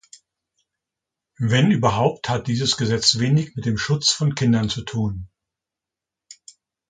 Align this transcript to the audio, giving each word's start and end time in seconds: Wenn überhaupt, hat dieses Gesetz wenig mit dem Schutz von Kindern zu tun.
Wenn 1.37 1.69
überhaupt, 1.69 2.27
hat 2.27 2.47
dieses 2.47 2.75
Gesetz 2.75 3.19
wenig 3.19 3.55
mit 3.55 3.67
dem 3.67 3.77
Schutz 3.77 4.09
von 4.09 4.33
Kindern 4.33 4.67
zu 4.67 4.81
tun. 4.81 5.29